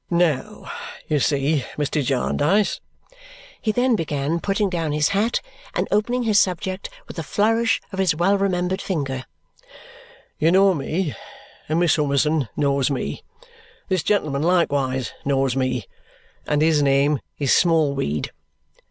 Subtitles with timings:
[0.09, 0.67] "Now
[1.07, 2.03] you see, Mr.
[2.03, 2.81] Jarndyce,"
[3.61, 5.41] he then began, putting down his hat
[5.75, 9.25] and opening his subject with a flourish of his well remembered finger,
[10.39, 11.13] "you know me,
[11.69, 13.21] and Miss Summerson knows me.
[13.89, 15.85] This gentleman likewise knows me,
[16.47, 18.31] and his name is Smallweed.